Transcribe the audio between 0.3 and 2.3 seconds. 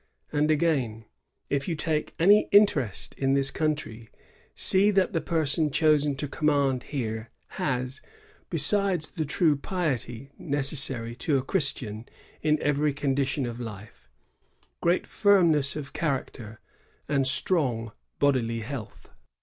And again, ^ If you take